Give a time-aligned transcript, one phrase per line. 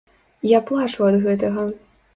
[0.57, 1.69] Я плачу ад гэтага.